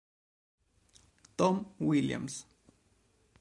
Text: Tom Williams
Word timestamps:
Tom 1.37 1.69
Williams 1.77 2.49